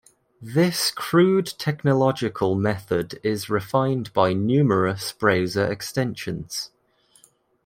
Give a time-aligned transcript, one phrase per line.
[0.41, 6.71] This crude technological method is refined by numerous browser extensions.